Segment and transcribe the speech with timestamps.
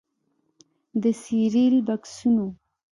[1.01, 2.47] د سیریل بکسونو